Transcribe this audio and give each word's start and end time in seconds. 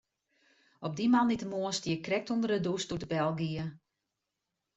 Op 0.85 0.93
dy 0.97 1.05
moandeitemoarn 1.09 1.73
stie 1.77 1.95
ik 1.97 2.03
krekt 2.07 2.31
ûnder 2.33 2.49
de 2.53 2.59
dûs 2.65 2.85
doe't 2.87 3.03
de 3.03 3.09
bel 3.13 3.31
gie. 3.39 3.65